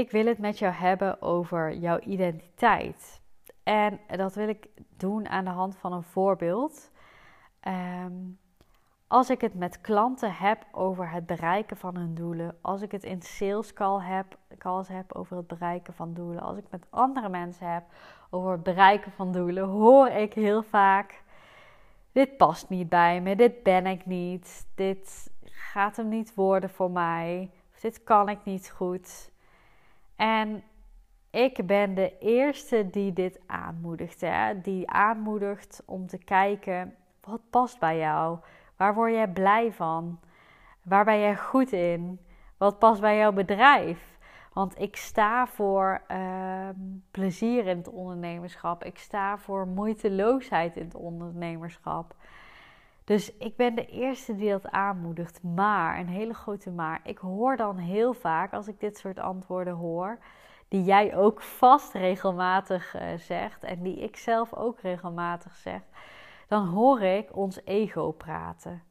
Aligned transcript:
Ik 0.00 0.10
wil 0.10 0.26
het 0.26 0.38
met 0.38 0.58
jou 0.58 0.72
hebben 0.72 1.22
over 1.22 1.74
jouw 1.74 1.98
identiteit. 1.98 3.20
En 3.62 4.00
dat 4.16 4.34
wil 4.34 4.48
ik 4.48 4.68
doen 4.96 5.28
aan 5.28 5.44
de 5.44 5.50
hand 5.50 5.76
van 5.76 5.92
een 5.92 6.02
voorbeeld. 6.02 6.90
Ehm, 7.60 8.12
als 9.06 9.30
ik 9.30 9.40
het 9.40 9.54
met 9.54 9.80
klanten 9.80 10.32
heb 10.32 10.66
over 10.72 11.10
het 11.10 11.26
bereiken 11.26 11.76
van 11.76 11.96
hun 11.96 12.14
doelen, 12.14 12.58
als 12.60 12.82
ik 12.82 12.92
het 12.92 13.04
in 13.04 13.22
sales 13.22 13.72
call 13.72 14.00
heb, 14.02 14.38
calls 14.58 14.88
heb 14.88 15.14
over 15.14 15.36
het 15.36 15.46
bereiken 15.46 15.94
van 15.94 16.14
doelen, 16.14 16.42
als 16.42 16.56
ik 16.56 16.64
met 16.70 16.86
andere 16.90 17.28
mensen 17.28 17.72
heb 17.72 17.84
over 18.30 18.52
het 18.52 18.62
bereiken 18.62 19.12
van 19.12 19.32
doelen, 19.32 19.68
hoor 19.68 20.08
ik 20.08 20.32
heel 20.32 20.62
vaak: 20.62 21.22
dit 22.12 22.36
past 22.36 22.68
niet 22.68 22.88
bij 22.88 23.20
me, 23.20 23.36
dit 23.36 23.62
ben 23.62 23.86
ik 23.86 24.06
niet, 24.06 24.66
dit 24.74 25.30
gaat 25.44 25.96
hem 25.96 26.08
niet 26.08 26.34
worden 26.34 26.70
voor 26.70 26.90
mij, 26.90 27.50
dit 27.80 28.04
kan 28.04 28.28
ik 28.28 28.44
niet 28.44 28.70
goed. 28.70 29.30
En 30.20 30.62
ik 31.30 31.66
ben 31.66 31.94
de 31.94 32.18
eerste 32.18 32.90
die 32.90 33.12
dit 33.12 33.40
aanmoedigt. 33.46 34.20
Hè? 34.20 34.60
Die 34.60 34.90
aanmoedigt 34.90 35.82
om 35.86 36.06
te 36.06 36.18
kijken 36.18 36.94
wat 37.20 37.40
past 37.50 37.78
bij 37.78 37.98
jou. 37.98 38.38
Waar 38.76 38.94
word 38.94 39.12
jij 39.12 39.28
blij 39.28 39.72
van? 39.72 40.20
Waar 40.82 41.04
ben 41.04 41.18
jij 41.18 41.36
goed 41.36 41.72
in? 41.72 42.20
Wat 42.56 42.78
past 42.78 43.00
bij 43.00 43.16
jouw 43.16 43.32
bedrijf? 43.32 44.18
Want 44.52 44.80
ik 44.80 44.96
sta 44.96 45.46
voor 45.46 46.02
ehm, 46.06 46.74
plezier 47.10 47.66
in 47.66 47.76
het 47.76 47.88
ondernemerschap. 47.88 48.84
Ik 48.84 48.98
sta 48.98 49.38
voor 49.38 49.66
moeiteloosheid 49.66 50.76
in 50.76 50.84
het 50.84 50.94
ondernemerschap. 50.94 52.14
Dus 53.04 53.36
ik 53.36 53.56
ben 53.56 53.74
de 53.74 53.86
eerste 53.86 54.36
die 54.36 54.50
dat 54.50 54.70
aanmoedigt. 54.70 55.42
Maar, 55.42 55.98
een 55.98 56.08
hele 56.08 56.34
grote 56.34 56.70
maar. 56.70 57.00
Ik 57.04 57.18
hoor 57.18 57.56
dan 57.56 57.76
heel 57.76 58.12
vaak, 58.12 58.52
als 58.52 58.68
ik 58.68 58.80
dit 58.80 58.98
soort 58.98 59.18
antwoorden 59.18 59.74
hoor, 59.74 60.18
die 60.68 60.82
jij 60.82 61.16
ook 61.16 61.42
vast 61.42 61.92
regelmatig 61.92 62.94
uh, 62.94 63.02
zegt 63.16 63.62
en 63.62 63.82
die 63.82 63.96
ik 63.96 64.16
zelf 64.16 64.54
ook 64.54 64.80
regelmatig 64.80 65.54
zeg, 65.54 65.80
dan 66.48 66.66
hoor 66.66 67.00
ik 67.00 67.36
ons 67.36 67.60
ego 67.64 68.10
praten. 68.10 68.82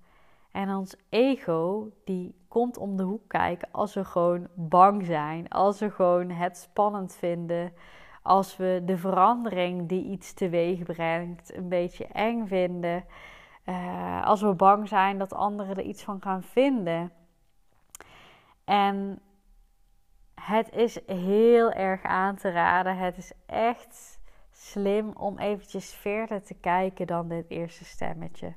En 0.51 0.75
ons 0.75 0.95
ego 1.09 1.89
die 2.05 2.35
komt 2.47 2.77
om 2.77 2.97
de 2.97 3.03
hoek 3.03 3.27
kijken 3.27 3.67
als 3.71 3.93
we 3.93 4.05
gewoon 4.05 4.47
bang 4.53 5.05
zijn, 5.05 5.49
als 5.49 5.79
we 5.79 5.91
gewoon 5.91 6.29
het 6.29 6.57
spannend 6.57 7.15
vinden, 7.15 7.73
als 8.21 8.57
we 8.57 8.81
de 8.85 8.97
verandering 8.97 9.89
die 9.89 10.03
iets 10.03 10.33
teweeg 10.33 10.83
brengt 10.83 11.55
een 11.55 11.69
beetje 11.69 12.05
eng 12.05 12.47
vinden. 12.47 13.05
Uh, 13.65 14.25
als 14.25 14.41
we 14.41 14.53
bang 14.53 14.87
zijn 14.87 15.17
dat 15.17 15.33
anderen 15.33 15.77
er 15.77 15.83
iets 15.83 16.03
van 16.03 16.21
gaan 16.21 16.43
vinden. 16.43 17.11
En 18.63 19.19
het 20.41 20.71
is 20.71 20.99
heel 21.05 21.71
erg 21.71 22.03
aan 22.03 22.35
te 22.35 22.51
raden. 22.51 22.97
Het 22.97 23.17
is 23.17 23.31
echt 23.45 24.19
slim 24.51 25.11
om 25.15 25.37
eventjes 25.37 25.93
verder 25.93 26.43
te 26.43 26.53
kijken 26.53 27.07
dan 27.07 27.27
dit 27.27 27.49
eerste 27.49 27.85
stemmetje. 27.85 28.53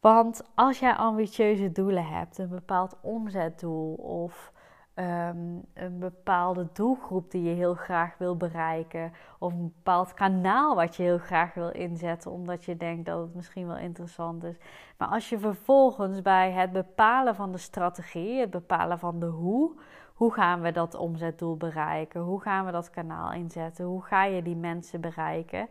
Want 0.00 0.42
als 0.54 0.78
jij 0.78 0.94
ambitieuze 0.94 1.72
doelen 1.72 2.06
hebt, 2.06 2.38
een 2.38 2.48
bepaald 2.48 2.96
omzetdoel 3.00 3.94
of 3.94 4.52
Ehm, 4.94 5.58
een 5.74 5.98
bepaalde 5.98 6.68
doelgroep 6.72 7.30
die 7.30 7.42
je 7.42 7.54
heel 7.54 7.74
graag 7.74 8.18
wil 8.18 8.36
bereiken, 8.36 9.12
of 9.38 9.52
een 9.52 9.72
bepaald 9.74 10.14
kanaal 10.14 10.74
wat 10.74 10.96
je 10.96 11.02
heel 11.02 11.18
graag 11.18 11.54
wil 11.54 11.70
inzetten, 11.70 12.30
omdat 12.30 12.64
je 12.64 12.76
denkt 12.76 13.06
dat 13.06 13.20
het 13.20 13.34
misschien 13.34 13.66
wel 13.66 13.76
interessant 13.76 14.44
is. 14.44 14.56
Maar 14.98 15.08
als 15.08 15.28
je 15.28 15.38
vervolgens 15.38 16.22
bij 16.22 16.50
het 16.50 16.72
bepalen 16.72 17.34
van 17.34 17.52
de 17.52 17.58
strategie, 17.58 18.40
het 18.40 18.50
bepalen 18.50 18.98
van 18.98 19.18
de 19.20 19.26
hoe, 19.26 19.72
hoe 20.14 20.32
gaan 20.32 20.60
we 20.60 20.72
dat 20.72 20.94
omzetdoel 20.94 21.56
bereiken? 21.56 22.20
Hoe 22.20 22.40
gaan 22.40 22.66
we 22.66 22.72
dat 22.72 22.90
kanaal 22.90 23.32
inzetten? 23.32 23.84
Hoe 23.84 24.02
ga 24.02 24.24
je 24.24 24.42
die 24.42 24.56
mensen 24.56 25.00
bereiken? 25.00 25.68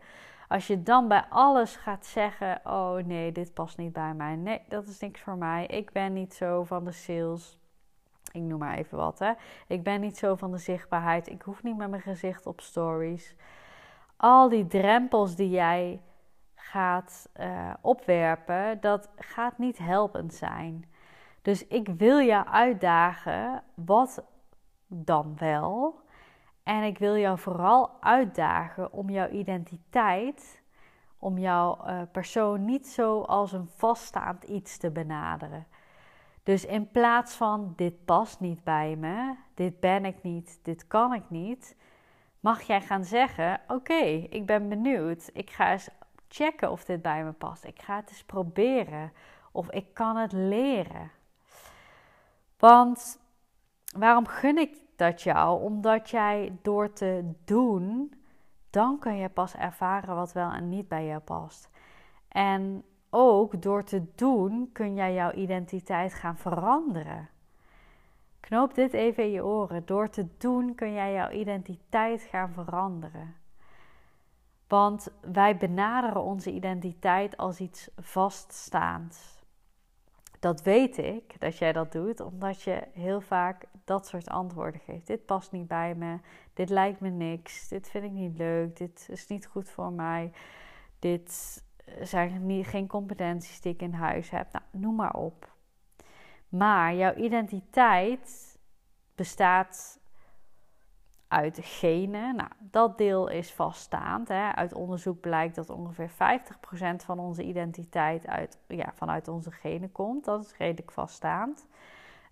Als 0.48 0.66
je 0.66 0.82
dan 0.82 1.08
bij 1.08 1.24
alles 1.28 1.76
gaat 1.76 2.06
zeggen: 2.06 2.60
Oh 2.64 2.94
nee, 2.94 3.32
dit 3.32 3.54
past 3.54 3.76
niet 3.78 3.92
bij 3.92 4.14
mij. 4.14 4.36
Nee, 4.36 4.60
dat 4.68 4.86
is 4.86 5.00
niks 5.00 5.20
voor 5.20 5.36
mij. 5.36 5.66
Ik 5.66 5.92
ben 5.92 6.12
niet 6.12 6.34
zo 6.34 6.64
van 6.64 6.84
de 6.84 6.92
sales 6.92 7.61
ik 8.32 8.42
noem 8.42 8.58
maar 8.58 8.76
even 8.76 8.98
wat. 8.98 9.18
Hè. 9.18 9.32
Ik 9.66 9.82
ben 9.82 10.00
niet 10.00 10.18
zo 10.18 10.34
van 10.34 10.50
de 10.50 10.58
zichtbaarheid. 10.58 11.28
Ik 11.28 11.42
hoef 11.42 11.62
niet 11.62 11.76
met 11.76 11.90
mijn 11.90 12.02
gezicht 12.02 12.46
op 12.46 12.60
stories. 12.60 13.34
Al 14.16 14.48
die 14.48 14.66
drempels 14.66 15.36
die 15.36 15.50
jij 15.50 16.00
gaat 16.54 17.28
uh, 17.40 17.74
opwerpen, 17.80 18.80
dat 18.80 19.10
gaat 19.16 19.58
niet 19.58 19.78
helpend 19.78 20.34
zijn. 20.34 20.84
Dus 21.42 21.66
ik 21.66 21.88
wil 21.88 22.20
jou 22.20 22.46
uitdagen, 22.46 23.62
wat 23.74 24.24
dan 24.86 25.36
wel? 25.38 26.00
En 26.62 26.82
ik 26.82 26.98
wil 26.98 27.16
jou 27.16 27.38
vooral 27.38 27.90
uitdagen 28.00 28.92
om 28.92 29.10
jouw 29.10 29.28
identiteit, 29.28 30.62
om 31.18 31.38
jouw 31.38 31.78
uh, 31.86 32.00
persoon 32.12 32.64
niet 32.64 32.88
zo 32.88 33.20
als 33.20 33.52
een 33.52 33.68
vaststaand 33.68 34.44
iets 34.44 34.76
te 34.78 34.90
benaderen. 34.90 35.66
Dus 36.42 36.64
in 36.64 36.90
plaats 36.90 37.34
van 37.34 37.72
dit 37.76 38.04
past 38.04 38.40
niet 38.40 38.64
bij 38.64 38.96
me, 38.96 39.34
dit 39.54 39.80
ben 39.80 40.04
ik 40.04 40.22
niet, 40.22 40.58
dit 40.62 40.86
kan 40.86 41.14
ik 41.14 41.30
niet, 41.30 41.76
mag 42.40 42.62
jij 42.62 42.80
gaan 42.80 43.04
zeggen: 43.04 43.60
Oké, 43.68 44.02
ik 44.30 44.46
ben 44.46 44.68
benieuwd. 44.68 45.30
Ik 45.32 45.50
ga 45.50 45.72
eens 45.72 45.88
checken 46.28 46.70
of 46.70 46.84
dit 46.84 47.02
bij 47.02 47.24
me 47.24 47.32
past. 47.32 47.64
Ik 47.64 47.82
ga 47.82 47.96
het 47.96 48.08
eens 48.08 48.24
proberen 48.24 49.12
of 49.52 49.70
ik 49.70 49.94
kan 49.94 50.16
het 50.16 50.32
leren. 50.32 51.10
Want 52.58 53.20
waarom 53.96 54.26
gun 54.26 54.58
ik 54.58 54.76
dat 54.96 55.22
jou? 55.22 55.62
Omdat 55.62 56.10
jij 56.10 56.58
door 56.62 56.92
te 56.92 57.32
doen, 57.44 58.14
dan 58.70 58.98
kun 58.98 59.16
je 59.16 59.28
pas 59.28 59.54
ervaren 59.54 60.14
wat 60.14 60.32
wel 60.32 60.50
en 60.50 60.68
niet 60.68 60.88
bij 60.88 61.06
jou 61.06 61.20
past. 61.20 61.70
En 62.28 62.84
ook 63.14 63.62
door 63.62 63.84
te 63.84 64.04
doen 64.14 64.70
kun 64.72 64.94
jij 64.94 65.14
jouw 65.14 65.32
identiteit 65.32 66.14
gaan 66.14 66.36
veranderen. 66.36 67.28
Knoop 68.40 68.74
dit 68.74 68.92
even 68.92 69.24
in 69.24 69.30
je 69.30 69.44
oren. 69.44 69.86
Door 69.86 70.10
te 70.10 70.26
doen 70.38 70.74
kun 70.74 70.92
jij 70.92 71.12
jouw 71.12 71.30
identiteit 71.30 72.22
gaan 72.22 72.52
veranderen. 72.52 73.34
Want 74.68 75.08
wij 75.20 75.56
benaderen 75.56 76.22
onze 76.22 76.50
identiteit 76.50 77.36
als 77.36 77.60
iets 77.60 77.90
vaststaands. 77.96 79.44
Dat 80.40 80.62
weet 80.62 80.98
ik 80.98 81.40
dat 81.40 81.58
jij 81.58 81.72
dat 81.72 81.92
doet, 81.92 82.20
omdat 82.20 82.62
je 82.62 82.86
heel 82.92 83.20
vaak 83.20 83.64
dat 83.84 84.06
soort 84.06 84.28
antwoorden 84.28 84.80
geeft. 84.80 85.06
Dit 85.06 85.26
past 85.26 85.52
niet 85.52 85.68
bij 85.68 85.94
me, 85.94 86.18
dit 86.54 86.68
lijkt 86.68 87.00
me 87.00 87.08
niks, 87.08 87.68
dit 87.68 87.90
vind 87.90 88.04
ik 88.04 88.10
niet 88.10 88.38
leuk, 88.38 88.76
dit 88.76 89.08
is 89.10 89.26
niet 89.26 89.46
goed 89.46 89.70
voor 89.70 89.92
mij, 89.92 90.32
dit 90.98 91.62
zijn 92.00 92.46
niet, 92.46 92.66
geen 92.66 92.86
competenties 92.86 93.60
die 93.60 93.72
ik 93.72 93.82
in 93.82 93.92
huis 93.92 94.30
heb. 94.30 94.52
Nou, 94.52 94.64
noem 94.70 94.94
maar 94.94 95.14
op. 95.14 95.50
Maar 96.48 96.94
jouw 96.94 97.14
identiteit 97.14 98.58
bestaat 99.14 100.00
uit 101.28 101.58
genen. 101.62 102.36
Nou, 102.36 102.50
dat 102.58 102.98
deel 102.98 103.28
is 103.28 103.52
vaststaand. 103.52 104.28
Hè. 104.28 104.54
Uit 104.54 104.74
onderzoek 104.74 105.20
blijkt 105.20 105.54
dat 105.54 105.70
ongeveer 105.70 106.10
50% 106.10 106.14
van 107.04 107.18
onze 107.18 107.42
identiteit 107.42 108.26
uit, 108.26 108.58
ja, 108.68 108.92
vanuit 108.94 109.28
onze 109.28 109.50
genen 109.50 109.92
komt. 109.92 110.24
Dat 110.24 110.44
is 110.44 110.56
redelijk 110.56 110.90
vaststaand. 110.90 111.66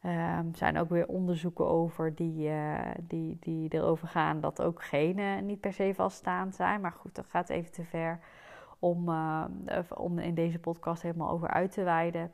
Um, 0.04 0.10
er 0.12 0.44
zijn 0.56 0.78
ook 0.78 0.88
weer 0.88 1.06
onderzoeken 1.06 1.66
over 1.66 2.14
die, 2.14 2.48
uh, 2.48 2.78
die, 3.00 3.36
die 3.40 3.74
erover 3.74 4.08
gaan 4.08 4.40
dat 4.40 4.62
ook 4.62 4.82
genen 4.82 5.46
niet 5.46 5.60
per 5.60 5.72
se 5.72 5.92
vaststaand 5.94 6.54
zijn. 6.54 6.80
Maar 6.80 6.92
goed, 6.92 7.14
dat 7.14 7.26
gaat 7.26 7.48
even 7.48 7.72
te 7.72 7.84
ver 7.84 8.20
om, 8.80 9.08
uh, 9.08 9.44
om 9.94 10.18
in 10.18 10.34
deze 10.34 10.58
podcast 10.58 11.02
helemaal 11.02 11.30
over 11.30 11.48
uit 11.48 11.72
te 11.72 11.82
wijden. 11.82 12.32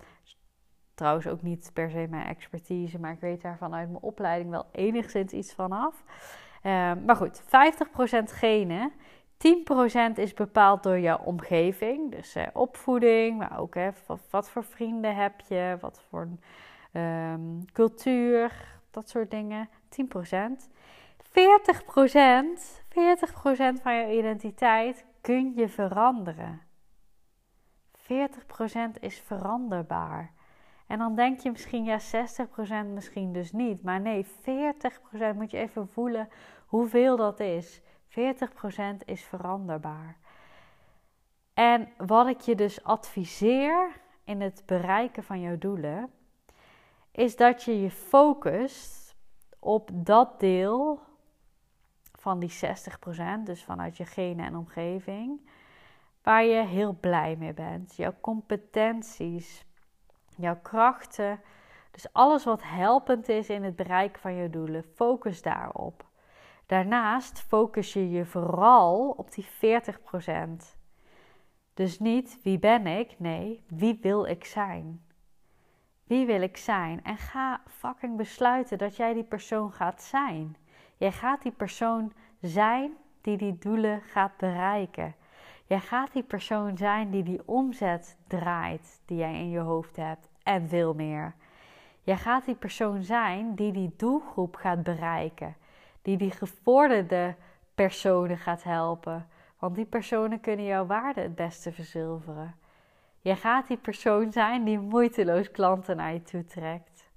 Trouwens 0.94 1.26
ook 1.26 1.43
niet 1.43 1.70
per 1.72 1.90
se 1.90 2.06
mijn 2.10 2.26
expertise, 2.26 2.98
maar 2.98 3.12
ik 3.12 3.20
weet 3.20 3.43
daar 3.43 3.58
vanuit 3.58 3.90
mijn 3.90 4.02
opleiding 4.02 4.50
wel 4.50 4.66
enigszins 4.72 5.32
iets 5.32 5.52
van 5.52 5.72
af. 5.72 6.04
Uh, 6.62 6.93
maar 7.06 7.16
goed, 7.16 7.43
50% 7.43 7.46
genen. 8.25 8.93
10% 9.37 9.38
is 10.14 10.34
bepaald 10.34 10.82
door 10.82 10.98
jouw 10.98 11.19
omgeving, 11.19 12.10
dus 12.10 12.37
uh, 12.37 12.46
opvoeding, 12.52 13.38
maar 13.38 13.58
ook 13.58 13.75
wat, 14.31 14.50
voor 14.50 14.64
vrienden 14.64 15.16
heb 15.16 15.40
je, 15.48 15.76
wat 15.81 16.02
voor 16.08 16.28
um, 16.93 17.64
cultuur, 17.72 18.52
dat 18.90 19.08
soort 19.08 19.31
dingen. 19.31 19.69
10%. 19.69 19.72
40% 21.37 21.38
van 23.82 23.94
je 23.94 24.19
identiteit 24.19 25.04
kun 25.26 25.52
je 25.55 25.69
veranderen. 25.69 26.61
40% 27.96 29.00
is 29.00 29.19
veranderbaar. 29.19 30.32
En 30.87 30.99
dan 30.99 31.14
denk 31.14 31.40
je 31.40 31.50
misschien, 31.50 31.84
ja, 31.84 31.99
60% 32.00 32.87
misschien 32.87 33.32
dus 33.32 33.52
niet. 33.52 33.82
Maar 33.82 34.00
nee, 34.00 34.26
40% 34.26 34.28
moet 35.34 35.50
je 35.50 35.58
even 35.58 35.88
voelen 35.88 36.28
hoeveel 36.67 37.17
dat 37.17 37.40
is. 37.40 37.81
40% 38.08 38.14
is 39.05 39.23
veranderbaar. 39.23 40.17
En 41.55 41.88
wat 41.96 42.26
ik 42.26 42.40
je 42.40 42.55
dus 42.55 42.84
adviseer 42.84 44.00
in 44.25 44.40
het 44.40 44.62
bereiken 44.67 45.25
van 45.25 45.40
jouw 45.40 45.58
doelen, 45.58 46.11
is 47.12 47.37
dat 47.37 47.62
je 47.62 47.81
je 47.81 47.90
focust 47.90 49.17
op 49.58 49.90
dat 49.93 50.40
deel 50.40 51.00
van 52.26 52.38
die 52.38 52.52
60%, 53.40 53.43
dus 53.44 53.64
vanuit 53.64 53.96
je 53.96 54.05
genen 54.05 54.46
en 54.46 54.56
omgeving, 54.56 55.40
waar 56.23 56.44
je 56.44 56.64
heel 56.64 56.96
blij 57.00 57.37
mee 57.37 57.55
bent. 57.55 57.96
Jouw 57.96 58.14
competenties, 58.20 59.67
jouw 60.37 60.58
krachten, 60.62 61.40
dus 61.90 62.12
alles 62.12 62.44
wat 62.44 62.62
helpend 62.62 63.28
is 63.28 63.49
in 63.49 63.62
het 63.62 63.76
bereiken 63.76 64.20
van 64.20 64.34
je 64.34 64.50
doelen, 64.50 64.84
focus 64.94 65.43
daarop. 65.43 66.05
Daarnaast 66.67 67.40
focus 67.40 67.93
je 67.93 68.11
je 68.11 68.25
vooral 68.25 69.11
op 69.11 69.32
die 69.32 69.46
40%. 69.46 70.79
Dus 71.75 71.99
niet 71.99 72.38
wie 72.43 72.58
ben 72.58 72.87
ik, 72.87 73.19
nee, 73.19 73.64
wie 73.69 73.99
wil 74.02 74.25
ik 74.25 74.44
zijn? 74.44 75.05
Wie 76.05 76.26
wil 76.26 76.40
ik 76.40 76.56
zijn? 76.56 77.05
En 77.05 77.17
ga 77.17 77.61
fucking 77.67 78.17
besluiten 78.17 78.79
dat 78.79 78.96
jij 78.96 79.14
die 79.14 79.25
persoon 79.25 79.72
gaat 79.72 80.02
zijn. 80.02 80.56
Jij 80.96 81.12
gaat 81.12 81.43
die 81.43 81.52
persoon 81.52 82.12
zijn 82.40 82.93
die 83.20 83.37
die 83.37 83.58
doelen 83.58 84.00
gaat 84.00 84.37
bereiken. 84.37 85.14
Jij 85.66 85.81
gaat 85.81 86.12
die 86.12 86.22
persoon 86.22 86.76
zijn 86.76 87.10
die 87.10 87.22
die 87.22 87.40
omzet 87.44 88.16
draait 88.26 89.02
die 89.04 89.19
jij 89.19 89.34
in 89.34 89.50
je 89.50 89.58
hoofd 89.58 89.96
hebt 89.96 90.28
en 90.43 90.69
veel 90.69 90.94
meer. 90.94 91.34
Jij 92.02 92.16
gaat 92.16 92.44
die 92.44 92.54
persoon 92.54 93.02
zijn 93.02 93.54
die 93.54 93.72
die 93.72 93.94
doelgroep 93.96 94.56
gaat 94.56 94.82
bereiken, 94.82 95.56
die 96.02 96.16
die 96.16 96.31
gevorderde 96.31 97.34
personen 97.75 98.38
gaat 98.38 98.62
helpen, 98.62 99.28
want 99.58 99.75
die 99.75 99.84
personen 99.84 100.40
kunnen 100.40 100.64
jouw 100.64 100.87
waarde 100.87 101.20
het 101.20 101.34
beste 101.34 101.72
verzilveren. 101.72 102.54
Jij 103.20 103.37
gaat 103.37 103.66
die 103.66 103.76
persoon 103.76 104.32
zijn 104.32 104.64
die 104.64 104.78
moeiteloos 104.78 105.50
klanten 105.50 105.96
naar 105.96 106.12
je 106.12 106.22
toe 106.22 106.44
trekt. 106.44 107.10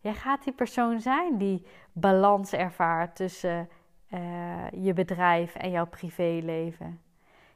Jij 0.00 0.14
gaat 0.14 0.44
die 0.44 0.52
persoon 0.52 1.00
zijn 1.00 1.38
die 1.38 1.66
balans 1.92 2.52
ervaart 2.52 3.16
tussen 3.16 3.68
uh, 4.10 4.70
je 4.70 4.92
bedrijf 4.92 5.54
en 5.54 5.70
jouw 5.70 5.86
privéleven. 5.86 7.00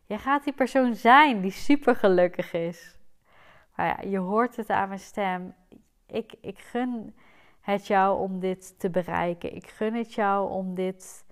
Jij 0.07 0.19
gaat 0.19 0.45
die 0.45 0.53
persoon 0.53 0.95
zijn 0.95 1.41
die 1.41 1.51
super 1.51 1.97
gelukkig 1.97 2.53
is. 2.53 2.97
Maar 3.77 3.87
ja, 3.87 4.11
je 4.11 4.19
hoort 4.19 4.57
het 4.57 4.71
aan 4.71 4.89
mijn 4.89 5.01
stem. 5.01 5.55
Ik, 6.07 6.35
ik 6.41 6.59
gun 6.59 7.15
het 7.61 7.87
jou 7.87 8.21
om 8.21 8.41
dit 8.41 8.79
te 8.79 8.91
bereiken. 8.91 9.55
Ik 9.55 9.67
gun 9.67 9.95
het 9.95 10.15
jou 10.15 10.51
om 10.51 10.75
dit 10.75 11.25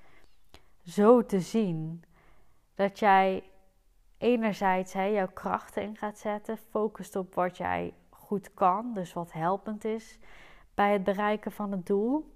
zo 0.84 1.26
te 1.26 1.40
zien. 1.40 2.04
Dat 2.74 2.98
jij 2.98 3.42
enerzijds 4.18 4.92
hè, 4.92 5.04
jouw 5.04 5.28
krachten 5.32 5.82
in 5.82 5.96
gaat 5.96 6.18
zetten, 6.18 6.58
focust 6.70 7.16
op 7.16 7.34
wat 7.34 7.56
jij 7.56 7.94
goed 8.10 8.54
kan, 8.54 8.94
dus 8.94 9.12
wat 9.12 9.32
helpend 9.32 9.84
is 9.84 10.18
bij 10.78 10.92
het 10.92 11.04
bereiken 11.04 11.52
van 11.52 11.72
het 11.72 11.86
doel. 11.86 12.34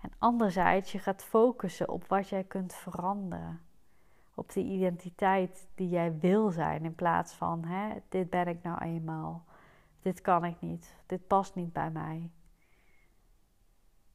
En 0.00 0.10
anderzijds, 0.18 0.92
je 0.92 0.98
gaat 0.98 1.24
focussen 1.24 1.88
op 1.88 2.06
wat 2.06 2.28
jij 2.28 2.44
kunt 2.44 2.74
veranderen. 2.74 3.60
Op 4.34 4.52
die 4.52 4.64
identiteit 4.64 5.68
die 5.74 5.88
jij 5.88 6.18
wil 6.18 6.50
zijn, 6.50 6.84
in 6.84 6.94
plaats 6.94 7.34
van 7.34 7.64
hè, 7.64 7.94
dit 8.08 8.30
ben 8.30 8.46
ik 8.46 8.62
nou 8.62 8.78
eenmaal, 8.84 9.44
dit 10.00 10.20
kan 10.20 10.44
ik 10.44 10.60
niet, 10.60 10.96
dit 11.06 11.26
past 11.26 11.54
niet 11.54 11.72
bij 11.72 11.90
mij. 11.90 12.30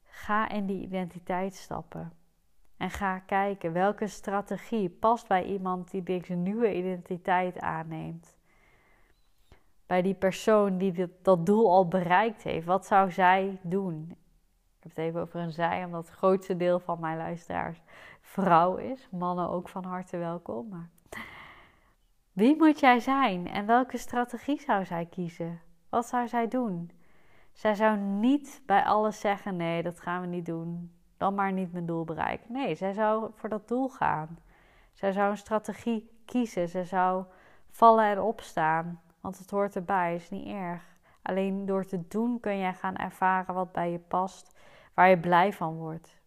Ga 0.04 0.50
in 0.50 0.66
die 0.66 0.82
identiteit 0.82 1.56
stappen. 1.56 2.12
En 2.78 2.90
ga 2.90 3.20
kijken 3.20 3.74
welke 3.74 4.08
strategie 4.08 4.90
past 4.90 5.28
bij 5.28 5.46
iemand 5.46 5.92
die 5.92 6.04
deze 6.04 6.34
nieuwe 6.34 6.76
identiteit 6.76 7.60
aanneemt. 7.60 8.37
Bij 9.88 10.02
die 10.02 10.14
persoon 10.14 10.78
die 10.78 11.18
dat 11.22 11.46
doel 11.46 11.72
al 11.72 11.88
bereikt 11.88 12.44
heeft. 12.44 12.66
Wat 12.66 12.86
zou 12.86 13.12
zij 13.12 13.60
doen? 13.62 14.08
Ik 14.10 14.84
heb 14.84 14.96
het 14.96 14.98
even 14.98 15.22
over 15.22 15.40
een 15.40 15.52
zij, 15.52 15.84
omdat 15.86 16.08
het 16.08 16.16
grootste 16.16 16.58
deel 16.58 16.80
van 16.80 17.00
mijn 17.00 17.18
luisteraars 17.18 17.82
vrouw 18.22 18.76
is. 18.76 19.08
Mannen 19.12 19.50
ook 19.50 19.70
van 19.70 19.84
harte 19.84 20.18
welkom. 20.18 20.68
Maar 20.70 20.90
wie 22.32 22.56
moet 22.58 22.80
jij 22.80 23.00
zijn 23.00 23.48
en 23.48 23.66
welke 23.66 23.98
strategie 23.98 24.62
zou 24.62 24.86
zij 24.86 25.06
kiezen? 25.06 25.62
Wat 25.90 26.06
zou 26.06 26.28
zij 26.28 26.48
doen? 26.48 26.92
Zij 27.52 27.76
zou 27.76 27.98
niet 27.98 28.62
bij 28.66 28.84
alles 28.84 29.20
zeggen: 29.20 29.56
nee, 29.56 29.84
dat 29.84 30.00
gaan 30.00 30.22
we 30.22 30.28
niet 30.28 30.46
doen 30.46 30.92
dan 31.18 31.36
maar 31.36 31.52
niet 31.52 31.72
mijn 31.72 31.86
doel 31.86 32.04
bereiken. 32.04 32.52
Nee, 32.52 32.76
zij 32.76 32.94
zou 32.94 33.32
voor 33.36 33.50
dat 33.50 33.68
doel 33.68 33.90
gaan. 33.90 34.40
Zij 34.94 35.12
zou 35.12 35.30
een 35.30 35.38
strategie 35.38 36.10
kiezen. 36.26 36.70
Zij 36.70 36.84
zou 36.84 37.26
vallen 37.70 38.06
en 38.06 38.22
opstaan. 38.22 39.02
Want 39.28 39.40
het 39.40 39.52
hoort 39.52 39.76
erbij, 39.76 40.16
is 40.16 40.30
niet 40.30 40.48
erg. 40.48 40.84
Alleen 41.22 41.66
door 41.66 41.86
te 41.86 42.08
doen 42.08 42.40
kun 42.40 42.58
je 42.58 42.74
gaan 42.74 42.96
ervaren 42.96 43.54
wat 43.54 43.72
bij 43.72 43.92
je 43.92 44.00
past, 44.00 44.60
waar 44.94 45.10
je 45.10 45.20
blij 45.20 45.54
van 45.54 45.76
wordt. 45.76 46.20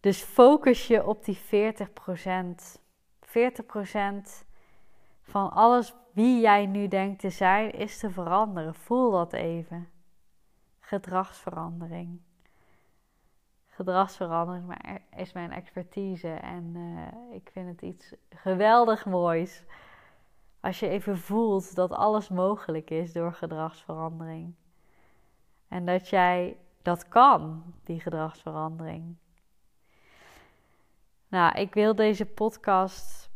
Dus 0.00 0.22
focus 0.22 0.86
je 0.86 1.06
op 1.06 1.24
die 1.24 1.38
40%. 1.38 1.40
40% 3.20 4.44
van 5.22 5.52
alles 5.52 5.94
wie 6.12 6.40
jij 6.40 6.66
nu 6.66 6.88
denkt 6.88 7.20
te 7.20 7.30
zijn, 7.30 7.70
is 7.70 7.98
te 7.98 8.10
veranderen. 8.10 8.74
Voel 8.74 9.10
dat 9.10 9.32
even. 9.32 9.88
Gedragsverandering 10.80 12.20
gedragsverandering 13.66 14.76
is 15.16 15.32
mijn 15.32 15.52
expertise. 15.52 16.28
En 16.28 16.72
uh, 16.76 17.34
ik 17.34 17.50
vind 17.52 17.68
het 17.68 17.82
iets 17.82 18.14
geweldig 18.30 19.06
moois. 19.06 19.64
Als 20.66 20.80
je 20.80 20.88
even 20.88 21.18
voelt 21.18 21.74
dat 21.74 21.90
alles 21.90 22.28
mogelijk 22.28 22.90
is 22.90 23.12
door 23.12 23.32
gedragsverandering. 23.32 24.54
En 25.68 25.86
dat 25.86 26.08
jij 26.08 26.56
dat 26.82 27.08
kan, 27.08 27.74
die 27.84 28.00
gedragsverandering. 28.00 29.16
Nou, 31.28 31.58
ik 31.58 31.74
wil 31.74 31.94
deze 31.94 32.26
podcast 32.26 33.30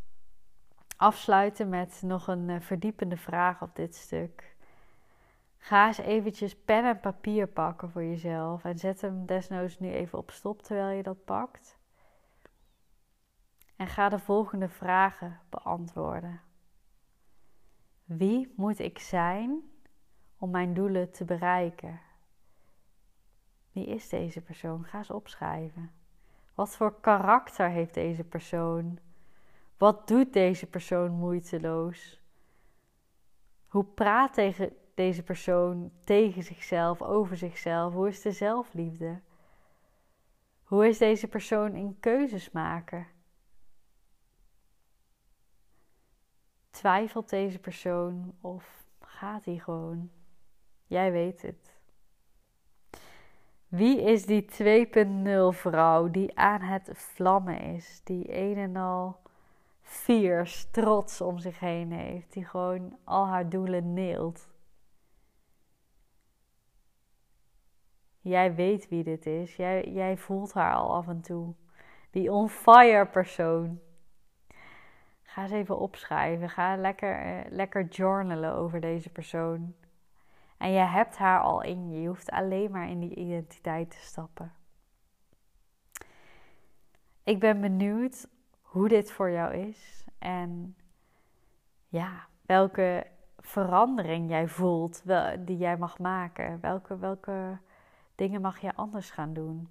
afsluiten 0.97 1.69
met 1.69 2.03
nog 2.05 2.27
een 2.27 2.49
uh, 2.49 2.61
verdiepende 2.61 3.17
vraag 3.17 3.63
op 3.63 3.77
dit 3.77 3.95
stuk. 3.95 4.57
Ga 5.59 5.87
eens 5.87 5.99
eventjes 5.99 6.57
pen 6.57 6.85
en 6.85 7.01
papier 7.01 7.47
pakken 7.47 7.91
voor 7.91 8.05
jezelf. 8.05 8.65
En 8.65 8.79
zet 8.79 9.01
hem 9.01 9.27
desnoods 9.27 9.79
nu 9.79 9.91
even 9.93 10.19
op 10.19 10.31
stop 10.31 10.63
terwijl 10.63 10.97
je 10.97 11.03
dat 11.03 11.25
pakt. 11.25 11.79
En 13.77 13.87
ga 13.87 14.09
de 14.09 14.19
volgende 14.19 14.69
vragen 14.69 15.41
beantwoorden. 15.49 16.50
Wie 18.17 18.53
moet 18.57 18.79
ik 18.79 18.99
zijn 18.99 19.61
om 20.39 20.51
mijn 20.51 20.75
doelen 20.75 21.11
te 21.11 21.25
bereiken? 21.25 22.01
Wie 23.73 23.87
is 23.87 24.09
deze 24.09 24.41
persoon? 24.41 24.85
Ga 24.85 24.99
eens 24.99 25.11
opschrijven. 25.11 25.91
Wat 26.55 26.77
voor 26.77 27.01
karakter 27.01 27.69
heeft 27.69 27.95
deze 27.95 28.25
persoon? 28.25 28.99
Wat 29.77 30.09
doet 30.09 30.33
deze 30.33 30.67
persoon 30.67 31.11
moeiteloos? 31.11 32.21
Hoe 33.69 33.85
praat 33.85 34.35
deze 34.95 35.23
persoon 35.23 35.91
tegen 36.05 36.43
zichzelf, 36.43 37.03
over 37.03 37.37
zichzelf? 37.37 37.93
Hoe 37.93 38.09
is 38.09 38.23
de 38.23 38.33
zelfliefde? 38.33 39.21
Hoe 40.63 40.89
is 40.89 40.99
deze 40.99 41.29
persoon 41.29 41.75
in 41.75 41.97
keuzes 42.01 42.51
maken? 42.51 43.07
Twijfelt 46.81 47.29
deze 47.29 47.59
persoon 47.59 48.35
of 48.41 48.85
gaat 49.01 49.45
hij 49.45 49.59
gewoon? 49.59 50.11
Jij 50.87 51.13
weet 51.13 51.43
het. 51.43 51.77
Wie 53.69 54.03
is 54.03 54.27
die 54.27 54.45
2.0 54.45 55.59
vrouw 55.59 56.11
die 56.11 56.39
aan 56.39 56.61
het 56.61 56.91
vlammen 56.93 57.61
is, 57.61 58.01
die 58.05 58.37
een 58.37 58.57
en 58.57 58.77
al 58.77 59.17
fiers, 59.81 60.71
trots 60.71 61.21
om 61.21 61.39
zich 61.39 61.59
heen 61.59 61.93
heeft, 61.93 62.33
die 62.33 62.45
gewoon 62.45 62.99
al 63.05 63.27
haar 63.27 63.49
doelen 63.49 63.95
neelt? 63.95 64.49
Jij 68.21 68.55
weet 68.55 68.89
wie 68.89 69.03
dit 69.03 69.27
is. 69.27 69.57
Jij, 69.57 69.91
jij 69.93 70.17
voelt 70.17 70.53
haar 70.53 70.75
al 70.75 70.95
af 70.95 71.09
en 71.09 71.21
toe. 71.21 71.55
Die 72.11 72.33
on 72.33 72.49
fire 72.49 73.07
persoon. 73.07 73.81
Ga 75.31 75.43
eens 75.43 75.53
even 75.53 75.79
opschrijven. 75.79 76.51
Ga 76.51 76.77
lekker, 76.77 77.27
uh, 77.27 77.41
lekker 77.51 77.85
journalen 77.85 78.55
over 78.55 78.81
deze 78.81 79.11
persoon. 79.11 79.75
En 80.57 80.71
je 80.71 80.79
hebt 80.79 81.17
haar 81.17 81.41
al 81.41 81.63
in 81.63 81.91
je. 81.91 82.01
Je 82.01 82.09
hoeft 82.09 82.31
alleen 82.31 82.71
maar 82.71 82.89
in 82.89 83.01
die 83.01 83.15
identiteit 83.15 83.91
te 83.91 84.01
stappen. 84.01 84.53
Ik 87.25 87.39
ben 87.39 87.61
benieuwd 87.61 88.29
hoe 88.61 88.89
dit 88.89 89.13
voor 89.13 89.31
jou 89.31 89.55
is 89.55 90.05
en 90.19 90.77
ja, 91.89 92.27
welke 92.43 93.07
verandering 93.39 94.31
jij 94.31 94.49
voelt 94.49 95.03
die 95.39 95.57
jij 95.57 95.77
mag 95.77 95.99
maken. 95.99 96.61
Welke, 96.61 96.99
welke 96.99 97.59
dingen 98.15 98.41
mag 98.41 98.59
je 98.59 98.75
anders 98.75 99.11
gaan 99.11 99.33
doen? 99.33 99.69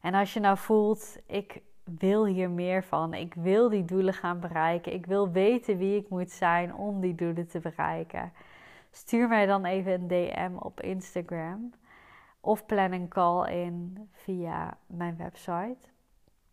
En 0.00 0.14
als 0.14 0.32
je 0.32 0.40
nou 0.40 0.58
voelt, 0.58 1.18
ik 1.26 1.62
wil 1.84 2.26
hier 2.26 2.50
meer 2.50 2.84
van. 2.84 3.14
Ik 3.14 3.34
wil 3.34 3.68
die 3.68 3.84
doelen 3.84 4.14
gaan 4.14 4.40
bereiken. 4.40 4.92
Ik 4.92 5.06
wil 5.06 5.30
weten 5.30 5.78
wie 5.78 5.96
ik 5.96 6.08
moet 6.08 6.30
zijn 6.30 6.74
om 6.74 7.00
die 7.00 7.14
doelen 7.14 7.48
te 7.48 7.60
bereiken. 7.60 8.32
Stuur 8.90 9.28
mij 9.28 9.46
dan 9.46 9.64
even 9.64 9.92
een 9.92 10.08
DM 10.08 10.56
op 10.58 10.80
Instagram. 10.80 11.72
Of 12.40 12.66
plan 12.66 12.92
een 12.92 13.08
call 13.08 13.50
in 13.50 14.08
via 14.12 14.76
mijn 14.86 15.16
website. 15.16 15.88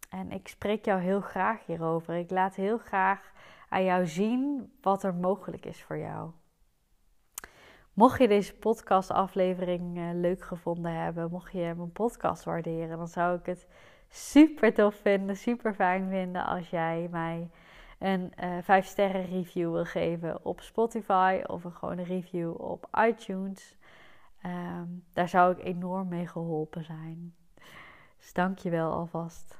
En 0.09 0.31
ik 0.31 0.47
spreek 0.47 0.85
jou 0.85 1.01
heel 1.01 1.21
graag 1.21 1.65
hierover. 1.65 2.15
Ik 2.15 2.29
laat 2.29 2.55
heel 2.55 2.77
graag 2.77 3.31
aan 3.69 3.83
jou 3.83 4.07
zien 4.07 4.71
wat 4.81 5.03
er 5.03 5.13
mogelijk 5.13 5.65
is 5.65 5.83
voor 5.83 5.97
jou. 5.97 6.31
Mocht 7.93 8.19
je 8.19 8.27
deze 8.27 8.55
podcastaflevering 8.55 9.97
uh, 9.97 10.09
leuk 10.13 10.43
gevonden 10.43 10.91
hebben, 10.91 11.31
mocht 11.31 11.51
je 11.51 11.73
mijn 11.77 11.91
podcast 11.91 12.43
waarderen, 12.43 12.97
dan 12.97 13.07
zou 13.07 13.37
ik 13.37 13.45
het 13.45 13.67
super 14.09 14.73
tof 14.73 14.95
vinden, 14.95 15.37
super 15.37 15.73
fijn 15.73 16.09
vinden 16.09 16.45
als 16.45 16.69
jij 16.69 17.07
mij 17.11 17.49
een 17.99 18.33
uh, 18.39 18.57
eh, 18.57 18.63
5 18.63 18.85
sterren 18.85 19.25
review 19.25 19.71
wil 19.71 19.85
geven 19.85 20.45
op 20.45 20.61
Spotify 20.61 21.41
of 21.45 21.63
een 21.63 21.71
gewone 21.71 22.03
review 22.03 22.61
op 22.61 22.87
iTunes. 23.07 23.77
Um, 24.45 25.03
daar 25.13 25.29
zou 25.29 25.57
ik 25.57 25.65
enorm 25.65 26.07
mee 26.07 26.27
geholpen 26.27 26.83
zijn. 26.83 27.35
Dus 28.17 28.33
dank 28.33 28.57
je 28.59 28.69
wel 28.69 28.91
alvast. 28.91 29.57